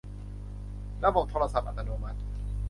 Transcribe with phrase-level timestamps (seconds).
[1.05, 2.19] ระบบโทรศัพท์อัตโนมัติ